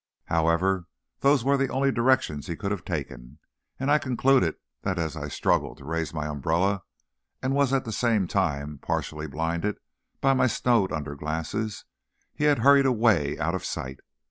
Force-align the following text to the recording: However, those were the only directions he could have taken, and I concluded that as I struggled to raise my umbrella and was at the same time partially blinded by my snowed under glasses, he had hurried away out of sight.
However, 0.25 0.87
those 1.19 1.43
were 1.43 1.57
the 1.57 1.67
only 1.69 1.91
directions 1.91 2.47
he 2.47 2.55
could 2.55 2.71
have 2.71 2.83
taken, 2.83 3.37
and 3.79 3.91
I 3.91 3.99
concluded 3.99 4.55
that 4.81 4.97
as 4.97 5.15
I 5.15 5.27
struggled 5.27 5.77
to 5.77 5.85
raise 5.85 6.11
my 6.11 6.25
umbrella 6.25 6.81
and 7.39 7.53
was 7.53 7.71
at 7.71 7.85
the 7.85 7.91
same 7.91 8.25
time 8.25 8.79
partially 8.79 9.27
blinded 9.27 9.77
by 10.19 10.33
my 10.33 10.47
snowed 10.47 10.91
under 10.91 11.13
glasses, 11.13 11.85
he 12.33 12.45
had 12.45 12.57
hurried 12.65 12.87
away 12.87 13.37
out 13.37 13.53
of 13.53 13.63
sight. 13.63 13.99